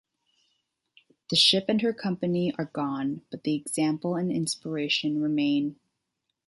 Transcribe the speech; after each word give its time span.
The 1.29 1.35
ship 1.35 1.65
and 1.67 1.79
her 1.81 1.93
company 1.93 2.55
are 2.57 2.65
gone, 2.65 3.21
but 3.29 3.43
the 3.43 3.53
example 3.53 4.15
and 4.15 4.31
inspiration 4.31 5.21
remain. 5.21 5.79